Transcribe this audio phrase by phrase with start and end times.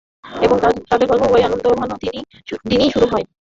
[0.41, 0.57] এবং
[0.85, 1.89] আমাদের গল্প ঐ আনন্দঘন
[2.65, 3.25] দিনেই শুরু হয়।